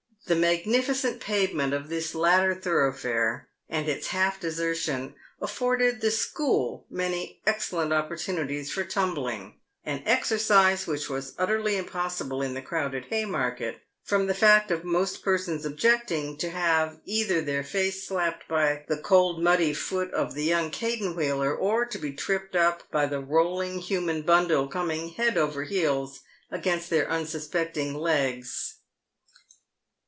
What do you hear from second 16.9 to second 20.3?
either their face slapped by the cold muddy foot